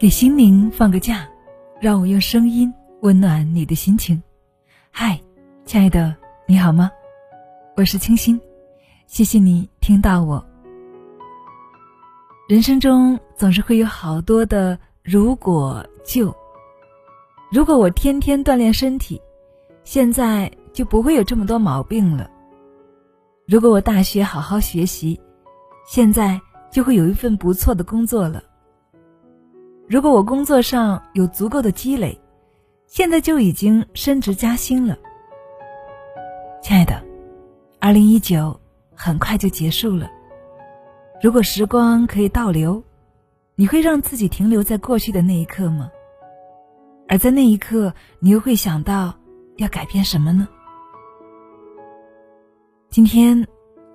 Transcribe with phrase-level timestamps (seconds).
[0.00, 1.28] 给心灵放个假，
[1.78, 2.72] 让我用声音
[3.02, 4.22] 温暖你的心情。
[4.90, 5.20] 嗨，
[5.66, 6.90] 亲爱的，你好吗？
[7.76, 8.40] 我是清新，
[9.06, 10.42] 谢谢你听到我。
[12.48, 16.34] 人生中总是会有好多的如果就，
[17.52, 19.20] 如果我天天锻炼身体，
[19.84, 22.26] 现在就不会有这么多毛病了；
[23.46, 25.20] 如果我大学好好学习，
[25.86, 26.40] 现在
[26.72, 28.42] 就会有一份不错的工作了。
[29.90, 32.16] 如果我工作上有足够的积累，
[32.86, 34.96] 现在就已经升职加薪了。
[36.62, 37.02] 亲爱的，
[37.80, 38.60] 二零一九
[38.94, 40.08] 很快就结束了。
[41.20, 42.80] 如果时光可以倒流，
[43.56, 45.90] 你会让自己停留在过去的那一刻吗？
[47.08, 49.12] 而在那一刻，你又会想到
[49.56, 50.46] 要改变什么呢？
[52.90, 53.44] 今天，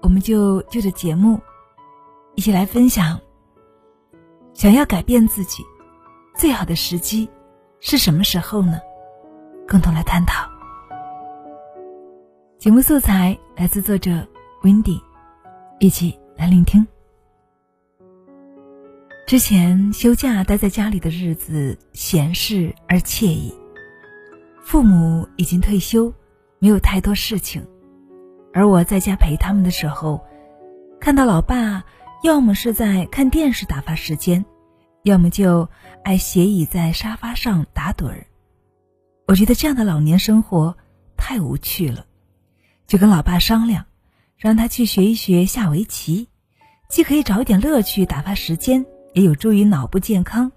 [0.02, 1.40] 我们就就着节目，
[2.36, 3.18] 一起来分享。
[4.54, 5.64] 想要改变自己。
[6.38, 7.30] 最好的时机
[7.80, 8.78] 是什么时候呢？
[9.68, 10.46] 共同来探讨。
[12.58, 14.12] 节目素材来自作者
[14.62, 15.02] Wendy，
[15.80, 16.86] 一起来聆听。
[19.26, 23.56] 之前休假待在家里的日子闲适而惬意，
[24.62, 26.14] 父母已经退休，
[26.60, 27.66] 没有太多事情，
[28.54, 30.20] 而我在家陪他们的时候，
[31.00, 31.82] 看到老爸
[32.24, 34.46] 要么是在看电视打发时间。
[35.06, 35.70] 要么就
[36.04, 38.26] 爱斜倚在沙发上打盹儿，
[39.28, 40.76] 我觉得这样的老年生活
[41.16, 42.08] 太无趣了，
[42.88, 43.86] 就跟老爸商量，
[44.36, 46.28] 让他去学一学下围棋，
[46.90, 50.52] 既可以找一点乐趣打发时间，也有助于脑部健康。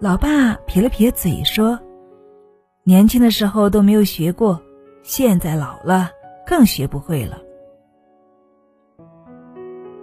[0.00, 1.78] 老爸撇了撇嘴说
[2.82, 4.62] ：“年轻的时候都没有学过，
[5.02, 6.10] 现在老了
[6.46, 7.42] 更学不会了。”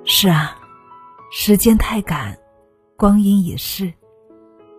[0.05, 0.59] 是啊，
[1.31, 2.37] 时间太赶。
[3.01, 3.91] 光阴也是，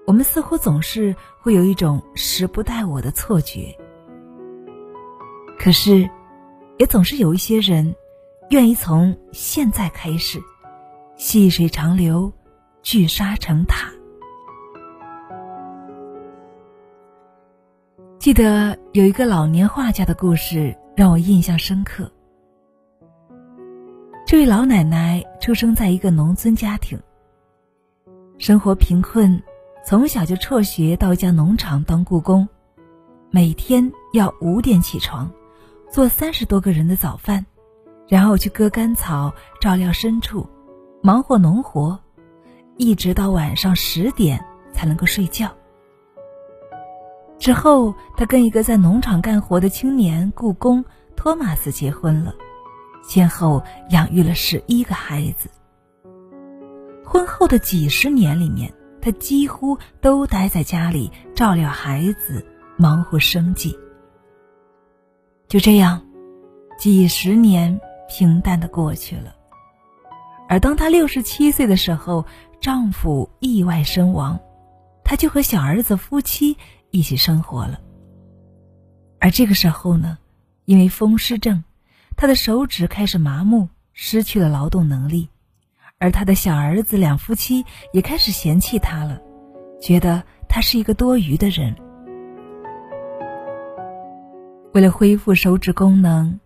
[0.06, 3.76] 我们似乎总是会有一种时不待我的错觉。
[5.58, 6.08] 可是，
[6.78, 7.96] 也总是有一些人，
[8.50, 10.40] 愿意从现在开始，
[11.16, 12.32] 细水长流，
[12.80, 13.90] 聚沙成塔。
[18.20, 22.08] 记得有一个老年画家的故事让我印象深刻。
[24.24, 26.96] 这位老奶奶出生在一个农村家庭。
[28.42, 29.40] 生活贫困，
[29.86, 32.48] 从小就辍学到一家农场当雇工，
[33.30, 35.30] 每天要五点起床，
[35.88, 37.46] 做三十多个人的早饭，
[38.08, 40.44] 然后去割干草、照料牲畜，
[41.04, 41.96] 忙活农活，
[42.78, 45.48] 一直到晚上十点才能够睡觉。
[47.38, 52.34] 之后，他跟一个在农场干活的青年雇工托马斯结婚了，
[53.04, 55.48] 先后养育了十一个孩子。
[57.04, 62.46] 婚后的几十年里面，她几乎都待在家里照料孩子，
[62.76, 63.76] 忙活生计。
[65.48, 66.02] 就这样，
[66.78, 69.34] 几十年平淡的过去了。
[70.48, 72.24] 而当她六十七岁的时候，
[72.60, 74.38] 丈夫意外身亡，
[75.04, 76.56] 她就和小儿子夫妻
[76.90, 77.80] 一起生活了。
[79.18, 80.18] 而这个时候呢，
[80.64, 81.64] 因为风湿症，
[82.16, 85.28] 她的手指开始麻木，失去了劳动能力。
[86.02, 89.20] 而他的小儿子两夫妻也开始嫌弃他了，
[89.80, 91.76] 觉得他是一个多余的人。
[94.74, 96.40] 为了恢复手指功能，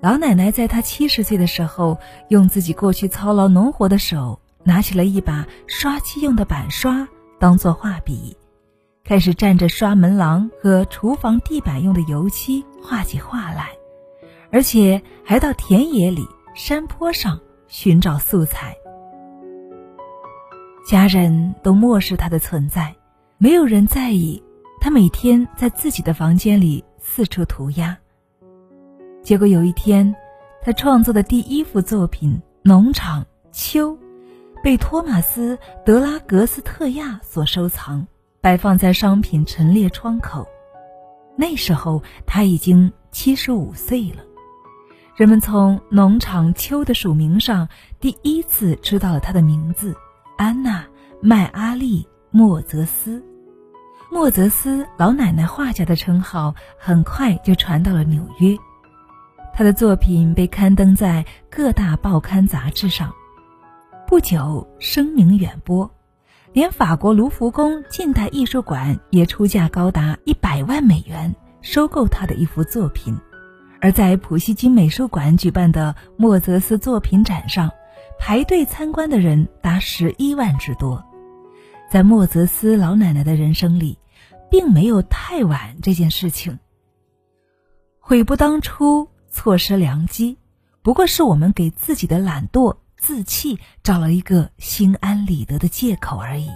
[0.00, 7.08] 老奶奶在她七十岁的时候，用自己过去操劳农活的手，拿起了一把刷漆用的板刷，
[7.40, 8.36] 当做画笔，
[9.02, 13.70] 开始蘸着刷门廊和厨房地板用的油漆画起画来，
[14.52, 18.76] 而且还到田野里、山坡上寻找素材。
[20.90, 22.92] 家人都漠视他的存在，
[23.38, 24.42] 没有人在意
[24.80, 27.96] 他每天在自己的房间里四处涂鸦。
[29.22, 30.12] 结果有一天，
[30.60, 32.32] 他创作的第一幅作品
[32.64, 33.92] 《农场秋》，
[34.64, 35.54] 被托马斯·
[35.86, 38.04] 德拉格斯特亚所收藏，
[38.40, 40.44] 摆放在商品陈列窗口。
[41.36, 44.24] 那时候他已经七十五岁了，
[45.14, 47.68] 人们从《农场秋》的署名上
[48.00, 49.94] 第一次知道了他的名字。
[50.40, 50.80] 安娜·
[51.20, 53.22] 麦阿利·莫泽斯，
[54.10, 58.56] 莫泽斯老奶奶画家的称号很快就传到了纽约，
[59.52, 63.12] 他的作品被刊登在各大报刊杂志上，
[64.06, 65.90] 不久声名远播，
[66.54, 73.14] 连法国卢浮宫近代艺术馆也出价高达一百万美元收购他的一幅作品，
[73.78, 77.70] 而在普希金美术馆举办的莫泽斯作品展上。
[78.20, 81.02] 排队参观的人达十一万之多，
[81.90, 83.98] 在莫泽斯老奶奶的人生里，
[84.50, 86.58] 并没有太晚这件事情。
[87.98, 90.36] 悔不当初，错失良机，
[90.82, 96.50] 不过是我们给自己的懒惰、自弃找了一个心安理得的借口而已。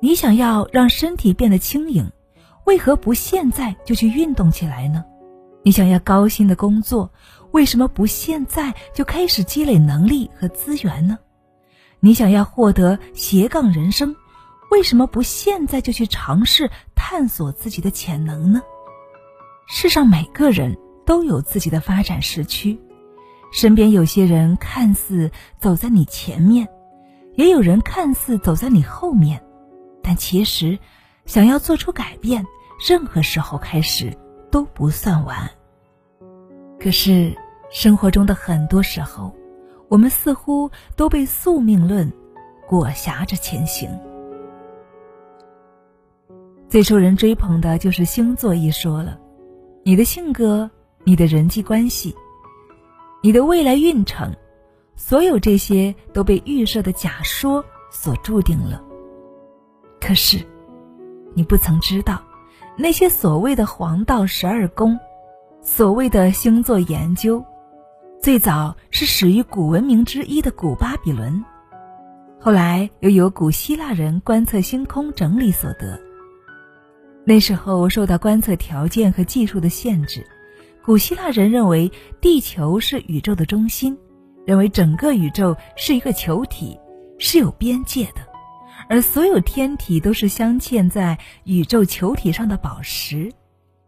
[0.00, 2.10] 你想要让身体变得轻盈，
[2.64, 5.04] 为何不现在就去运动起来呢？
[5.62, 7.12] 你想要高薪的工作，
[7.52, 11.18] 为什么不现在就开始积累能力和资源呢？
[11.98, 14.14] 你想要获得斜杠人生，
[14.70, 18.62] 为什么不现在就去尝试探索自己的潜能呢？
[19.68, 22.78] 世上每个人都有自己的发展时区，
[23.52, 26.66] 身边有些人看似走在你前面，
[27.34, 29.42] 也有人看似走在你后面。
[30.02, 30.78] 但其实，
[31.26, 32.46] 想要做出改变，
[32.84, 34.16] 任何时候开始
[34.50, 35.50] 都不算晚。
[36.82, 37.36] 可是，
[37.70, 39.34] 生活中的很多时候，
[39.88, 42.10] 我们似乎都被宿命论
[42.66, 43.90] 裹挟着前行。
[46.70, 49.20] 最受人追捧的就是星座一说了，
[49.84, 50.70] 你的性格、
[51.04, 52.16] 你的人际关系、
[53.22, 54.34] 你的未来运程，
[54.96, 58.82] 所有这些都被预设的假说所注定了。
[60.00, 60.38] 可是，
[61.34, 62.22] 你不曾知道，
[62.78, 64.98] 那些所谓的黄道十二宫，
[65.62, 67.44] 所谓的星座研究，
[68.22, 71.44] 最早是始于古文明之一的古巴比伦，
[72.40, 76.00] 后来又由古希腊人观测星空整理所得。
[77.26, 80.26] 那时候受到观测条件和技术的限制，
[80.82, 81.92] 古希腊人认为
[82.22, 83.98] 地球是宇宙的中心，
[84.46, 86.80] 认为整个宇宙是一个球体，
[87.18, 88.26] 是有边界的。
[88.88, 93.30] 而所有天体都是镶嵌在宇宙球体上的宝石，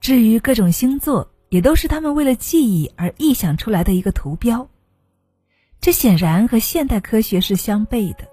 [0.01, 4.71] 至于各种星座，也都是他们为了记忆而臆想出来的一个图标。
[5.83, 8.27] 这显然和现代科学是相悖的。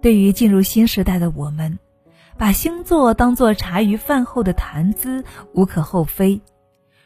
[0.00, 1.80] 对于进入新时代的我们，
[2.38, 6.40] 把星座当作茶余饭后的谈资无可厚非，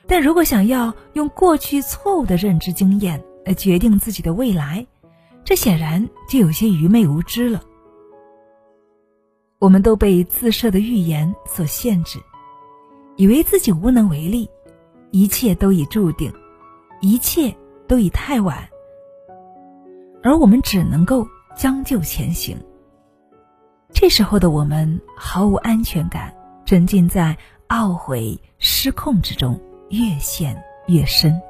[0.06, 4.86] 但如果想要用过去错误的认知经验来决定自己的未来，
[5.44, 7.62] 这显然就有些愚昧无知了。
[9.58, 12.18] 我们都被自设的预言所限制，
[13.16, 14.46] 以为自己无能为力，
[15.16, 16.30] 一切都已注定，
[17.00, 17.56] 一切
[17.88, 18.68] 都已太晚，
[20.22, 21.26] 而我们只能够
[21.56, 22.54] 将就前行。
[23.94, 26.34] 这时候的我们毫无安全感，
[26.66, 27.34] 沉浸在
[27.68, 29.58] 懊悔、失控之中，
[29.88, 31.40] 越陷越深。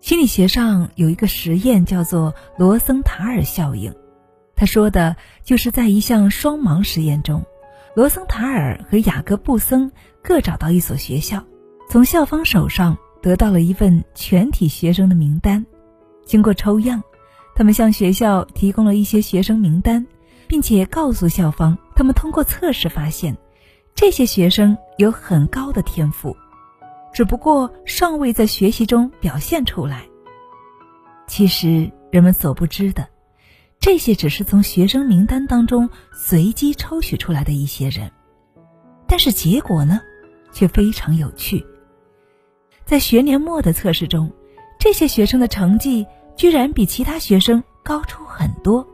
[0.00, 3.94] 心理学上有一个实验叫做罗森塔尔效应。
[4.54, 7.44] 他说的就是在一项双盲实验中，
[7.94, 9.92] 罗森塔尔和雅各布森
[10.22, 11.44] 各找到一所学校，
[11.88, 15.64] 从校方手上得到了一份全体学生的名单。
[16.24, 17.02] 经过抽样，
[17.54, 20.04] 他们向学校提供了一些学生名单，
[20.48, 23.36] 并且告诉校方，他们通过测试发现，
[23.94, 26.36] 这些学生有很高的天赋，
[27.14, 30.04] 只不过尚未在学习中表现出来。
[31.28, 33.06] 其实，人们所不知的。
[33.78, 38.10] 这些只是从学生名单当中随机抽取出来的一些人，
[39.06, 40.00] 但是结果呢，
[40.52, 41.64] 却非常有趣。
[42.86, 44.32] 在学年末的测试中，
[44.78, 46.06] 这些学生的成绩
[46.36, 48.86] 居然比其他学生高出很多。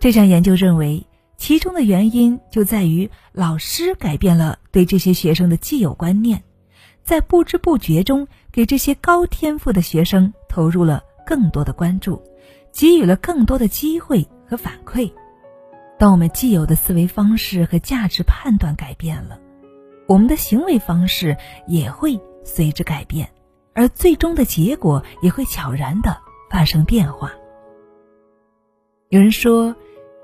[0.00, 1.06] 这项研究认为，
[1.36, 6.42] 其中的原因就在于老师改变了对这些学生的既有观念，
[7.02, 12.22] 在不知不觉中给这些高天赋的学生投入了更多的关注。
[12.72, 15.12] 给予了更多的机会和反馈。
[15.96, 19.38] 当我们既有的思维方式和价值判断改变了，
[20.08, 21.36] 我们的行为方式
[21.68, 23.28] 也会随之改变，
[23.72, 26.16] 而最终的结果也会悄然的
[26.50, 27.32] 发生变化。
[29.08, 29.74] 有人说，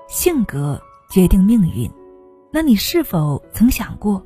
[0.07, 1.91] 性格决定命运，
[2.51, 4.25] 那你是否曾想过，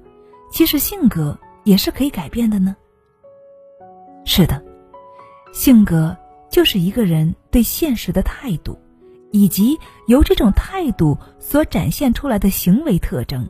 [0.51, 2.75] 其实性格也是可以改变的呢？
[4.25, 4.63] 是的，
[5.51, 6.15] 性格。
[6.47, 8.79] 就是一个人对现实的态度，
[9.31, 13.49] 以及由这种态度所展现出来的行为特征，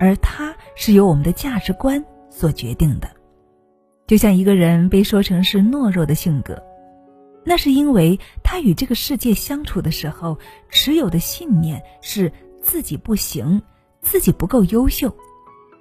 [0.00, 3.08] 而它是由我们的价值观所决定的。
[4.06, 6.62] 就像一个人被说成是懦弱的性格，
[7.44, 13.62] 那是因为他与这个世界相处的时候持有的信念是自己不行，
[14.00, 15.16] 自己不够优秀，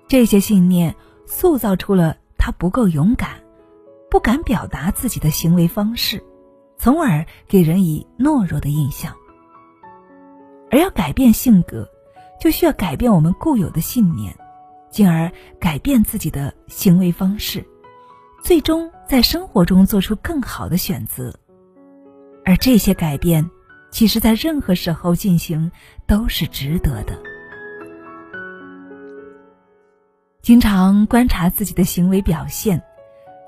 [0.08, 3.42] 这些信念塑造出了他不够勇敢，
[4.10, 6.24] 不敢表达自己的行为方式。
[6.78, 9.16] 从而给人以懦弱的印象，
[10.72, 11.88] 而要改变性格，
[12.40, 14.36] 就需要改变我们固有的信念，
[14.90, 17.64] 进而改变自己的行为方式，
[18.42, 21.34] 最终在生活中做出更好的选择。
[22.44, 23.50] 而这些改变，
[23.92, 25.72] 其实在任何时候进行
[26.08, 27.18] 都是值得的。
[30.42, 32.82] 经常观察自己的行为表现，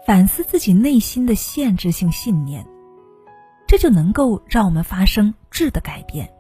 [0.06, 2.64] 反思自己内心的限制性信念，
[3.68, 6.32] 这就能够让我们发生质的改变。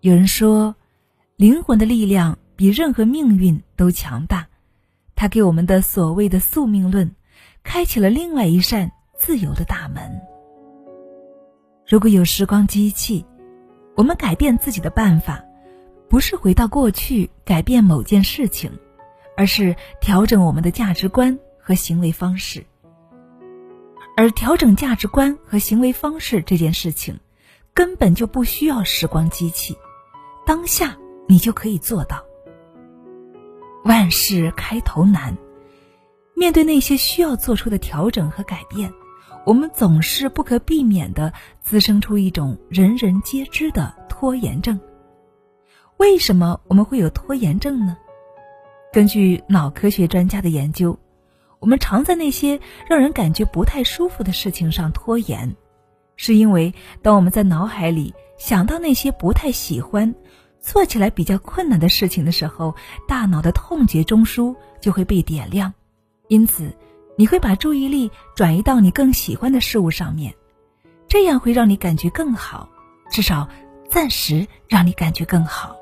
[0.00, 0.76] 有人说，
[1.36, 4.46] 灵魂的力量比任何命运都强大，
[5.16, 7.10] 它给我们的所谓的宿命论，
[7.68, 10.22] 开启了另外一扇自由的大门。
[11.86, 13.26] 如果有时光机器，
[13.94, 15.44] 我们改变自己的办法，
[16.08, 18.72] 不是回到过去改变某件事情，
[19.36, 22.64] 而是调整我们的价值观和行为方式。
[24.16, 27.20] 而调整价值观和行为方式这件事情，
[27.74, 29.76] 根本就不需要时光机器。
[30.46, 30.96] 当下
[31.28, 32.24] 你就可以做到。
[33.84, 35.36] 万事开头难，
[36.38, 38.92] 面对那些需要做出的调整和改变，
[39.44, 44.78] 我们总是不可避免的滋生出一种人人皆知的拖延症。
[45.96, 47.96] 为什么我们会有拖延症呢？
[48.92, 50.96] 根据脑科学专家的研究，
[51.58, 55.56] 我们常在那些让人感觉不太舒服的事情上拖延，
[56.14, 60.14] 是因为当我们在脑海里想到那些不太喜欢。
[60.60, 62.74] 做起来比较困难的事情的时候，
[63.06, 65.72] 大脑的痛觉中枢就会被点亮，
[66.28, 66.70] 因此
[67.16, 70.32] 你会把注意力转移到你更喜欢的事物上面，
[71.08, 72.68] 这样会让你感觉更好，
[73.10, 73.48] 至少
[73.88, 75.74] 暂时让你感觉更好。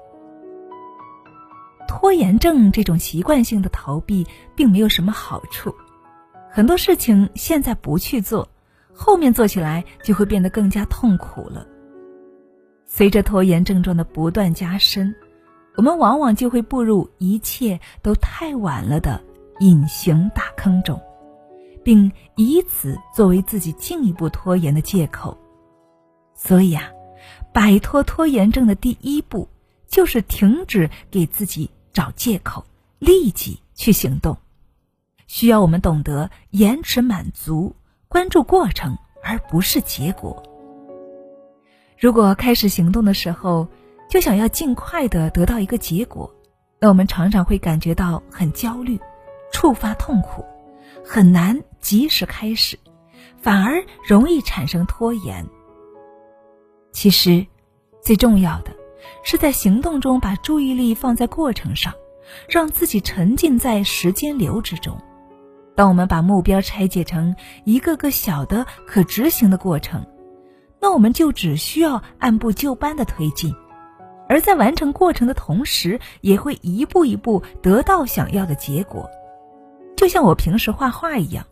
[1.89, 5.75] 拖延症这种习惯性的逃避并没有什么好处，
[6.51, 8.49] 很多事情现在不去做，
[8.95, 11.67] 后面做起来就会变得更加痛苦了。
[12.87, 15.15] 随着拖延症状的不断加深，
[15.77, 19.23] 我们往往就会步入一切都太晚了的
[19.61, 21.01] 隐形大坑中，
[21.83, 25.37] 并以此作为自己进一步拖延的借口。
[26.35, 26.91] 所以啊，
[27.53, 29.49] 摆脱拖延症的第一步
[29.89, 32.65] 就是停止给自己找借口，
[32.99, 34.37] 立即去行动。
[35.27, 37.75] 需要我们懂得延迟满足，
[38.09, 40.43] 关注过程而不是结果。
[41.99, 43.67] 如果开始行动的时候
[44.11, 46.31] 就想要尽快的得到一个结果，
[46.79, 49.01] 那我们常常会感觉到很焦虑，
[49.53, 50.45] 触发痛苦，
[51.05, 52.79] 很难及时开始，
[53.41, 55.47] 反而容易产生拖延。
[56.93, 57.47] 其实，
[58.03, 58.71] 最重要的
[59.23, 61.93] 是在行动中把注意力放在过程上，
[62.49, 64.97] 让自己沉浸在时间流之中。
[65.75, 70.05] 当我们把目标拆解成一个个小的可执行的过程。
[70.79, 73.53] 那我们就只需要按部就班的推进，
[74.29, 79.09] 而在完成过程的同时，也会一步一步得到想要的结果。
[80.07, 81.45] 就像我平时画画一样，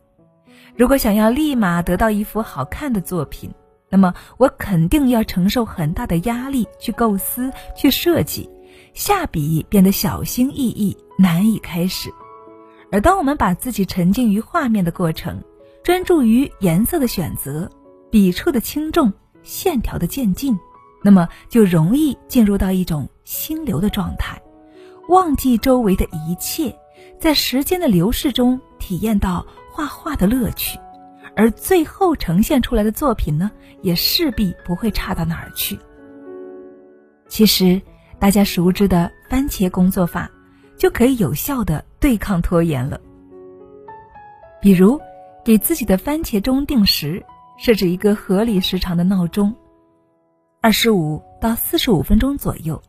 [0.77, 3.53] 如果想要立马得到一幅好看的作品，
[3.91, 8.49] 那么我肯定要承受很大的压力去构思、去设计，
[8.93, 12.15] 下笔变得小心翼翼，难以开始。
[12.93, 15.43] 而当我们把自己沉浸于画面的过程，
[15.83, 17.69] 专注于颜色的选择。
[18.09, 20.57] 笔触的轻重、线条的渐进，
[21.03, 24.41] 那么就容易进入到一种心流的状态，
[25.09, 26.73] 忘记周围的一切，
[27.25, 30.79] 在时间的流逝中体验到画画的乐趣，
[31.35, 33.51] 而最后呈现出来的作品呢，
[33.81, 35.79] 也势必不会差到哪儿去。
[37.27, 37.81] 其实，
[38.19, 40.31] 大家熟知的番茄工作法，
[40.77, 43.01] 就可以有效的对抗拖延了。
[44.61, 45.01] 比如，
[45.43, 47.25] 给自己的番茄钟定时。
[47.57, 49.55] 设置一个合理时长的闹钟，
[50.61, 52.83] 二十五到四十五分钟左右。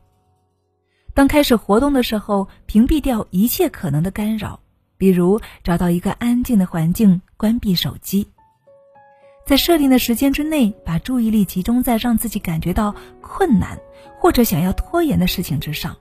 [1.16, 4.60] 当开始活动的时候，屏蔽掉一切可能的干扰，
[4.98, 8.28] 比如找到一个安静的环境，关闭手机。
[9.46, 13.80] 在设定的时间之内，把注意力集中在让自己感觉到困难
[14.20, 15.96] 或者想要拖延的事情之上。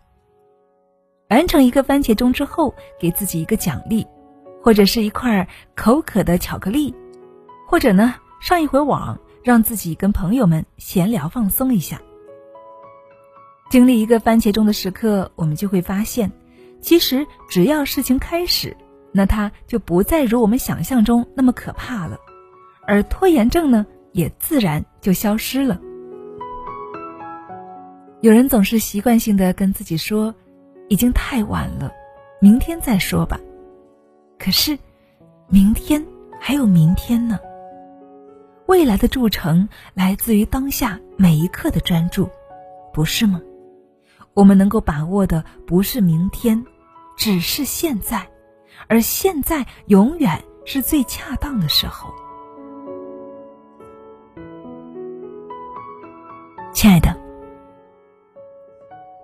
[1.30, 4.04] 完成一个番茄钟之后，给自己一个奖励，
[4.64, 6.92] 或者是一块口渴的巧克力，
[7.68, 8.16] 或者呢？
[8.40, 12.02] 上一回网，让自己跟朋友们闲聊放松一下。
[13.74, 16.30] 经历一个番茄钟的时刻，我们就会发现，
[16.80, 18.76] 其实只要事情开始，
[19.10, 22.16] 那它就不再如我们想象中那么可怕了，
[22.86, 25.80] 而拖延症呢，也自然就消失了。
[28.20, 30.32] 有人总是习惯性的跟自己说，
[30.88, 31.90] 已经太晚了，
[32.40, 33.40] 明天再说吧。
[34.38, 34.78] 可是，
[35.48, 36.06] 明天
[36.38, 37.40] 还有明天呢。
[38.66, 42.30] 未来的铸成来自于当下每一刻的专注，
[42.92, 43.40] 不是吗？
[44.34, 46.62] 我们能够把握的不是明天，
[47.16, 48.28] 只是现在，
[48.88, 52.12] 而现在永远是最恰当的时候。
[56.72, 57.16] 亲爱的，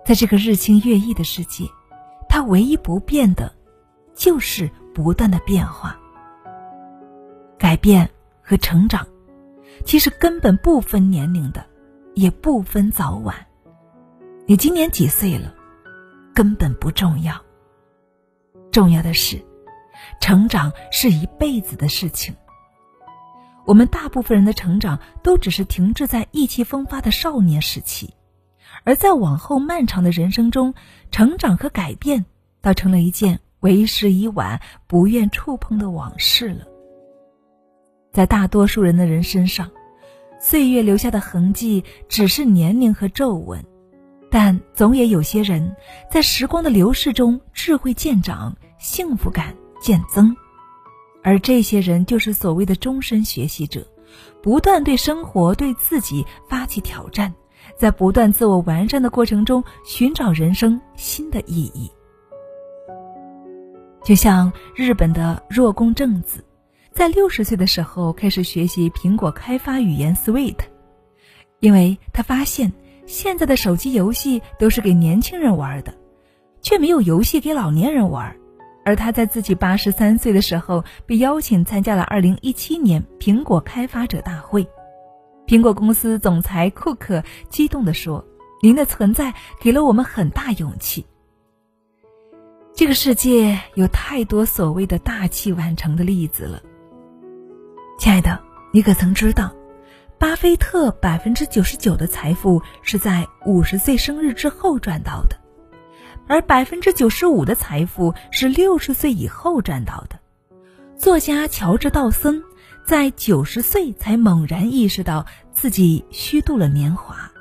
[0.05, 1.65] 在这个日新月异的世界，
[2.29, 3.53] 它唯一不变的，
[4.15, 5.99] 就是不断的变化、
[7.59, 8.09] 改变
[8.41, 9.05] 和成长。
[9.83, 11.65] 其实根本不分年龄的，
[12.13, 13.35] 也不分早晚。
[14.51, 15.55] 你今年几岁了，
[16.35, 17.41] 根本不重要。
[18.69, 19.41] 重要的是，
[20.19, 22.35] 成长是一辈子的事情。
[23.65, 28.13] 我们大部分人的成长都只是停滞在意气风发的少年时期，
[28.83, 30.73] 而在往后漫长的人生中，
[31.11, 32.25] 成长和改变
[32.59, 36.67] 倒成了一件为时已晚、不愿触碰的往事了。
[38.11, 39.71] 在大多数人的人身上，
[40.41, 43.63] 岁月留下的痕迹只是年龄和皱纹，
[44.31, 45.75] 但总也有些人
[46.09, 50.33] 在时光的流逝中智慧渐长，幸福感渐增，
[51.21, 53.85] 而这些人就是所谓的终身学习者，
[54.41, 57.31] 不断对生活、对自己发起挑战，
[57.77, 61.91] 在不断自我完善的过程中寻找人生新的意义。
[64.03, 66.43] 就像日本的若宫正子。
[66.93, 70.57] 在六十岁的时候开始学习苹果开发语言 Swift，
[71.61, 72.69] 因为他发现
[73.11, 75.93] 现在的手机游戏都是给年轻人玩的，
[76.61, 78.37] 却没有游戏给老年人玩。
[78.85, 84.65] 而他在自己八十三岁的时候被邀请参加了二零一七年苹果开发者大会，
[85.45, 88.25] 苹果公司总裁库克激动地说
[88.63, 91.05] ：“您的存在给了我们很大勇气。”
[92.73, 96.61] 这个世界有太多所谓的大器晚成的例子了。
[97.99, 98.41] 亲爱的，
[98.71, 99.53] 你可曾知道，
[100.21, 105.35] 巴菲特百分之九十九的财富是在五十岁生日之后赚到的，
[106.27, 110.19] 而百分之九十五的财富是六十岁以后赚到的。
[110.95, 112.43] 作家乔治·道森
[112.85, 117.31] 在九十岁才猛然意识到自己虚度了年华，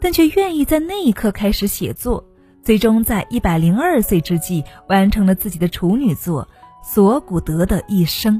[0.00, 2.24] 但却愿意在那一刻开始写作，
[2.60, 6.48] 最终在一百零二岁之际完成了自己的处女作
[6.84, 8.34] 《索古德的一生》。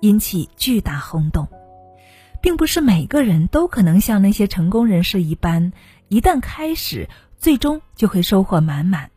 [0.00, 1.46] 引起巨大轰动，
[2.40, 5.72] 并不是每个人都可能像那些成功人士一般，
[6.08, 9.10] 一旦开始，最终就会收获满满。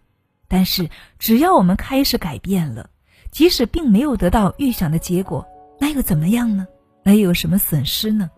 [0.47, 2.89] 但是，只要我们开始改变了，
[3.31, 5.47] 即使并没有得到预想的结果，
[5.79, 6.67] 那又怎么样呢？
[7.03, 8.29] 那又有什么损失呢？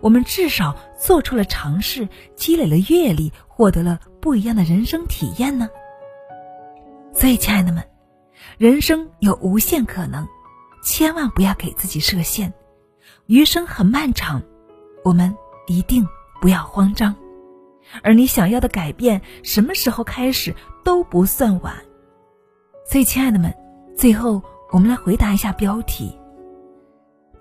[0.00, 5.68] 我们至少做出了尝试，积累了阅历，获得了不一样的人生体验呢。
[7.12, 7.82] 所以，亲爱的们，
[8.58, 10.26] 人生有无限可能。
[10.84, 12.52] 千万不要给自己设限，
[13.26, 14.42] 余生很漫长，
[15.02, 15.36] 我们
[15.66, 16.06] 一定
[16.40, 17.14] 不要慌张。
[18.02, 21.74] 而你想要的改变，什么时候开始都不算晚。
[22.84, 23.52] 所以，亲爱的们，
[23.96, 26.16] 最后我们来回答一下标题：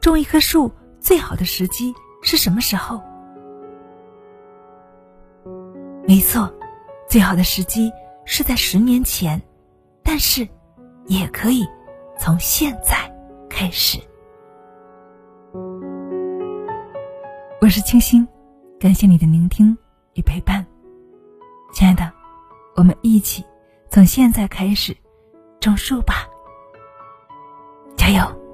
[0.02, 3.02] 种一棵树最好的时机是什么时候？
[6.08, 6.52] 没错，
[7.08, 7.91] 最好的时机
[8.26, 9.41] 是在十年前，
[10.04, 10.48] 但是
[11.08, 11.63] 也可以
[12.19, 13.13] 从现在。
[13.48, 14.00] 开始，
[17.65, 18.28] 我是清新
[18.80, 19.75] 感谢你的聆听
[20.13, 20.63] 与陪伴。
[21.73, 22.12] 亲爱的
[22.75, 23.43] 我们一起
[23.89, 24.95] 从现在开始
[25.60, 26.28] 种树吧。
[27.97, 28.44] 加油。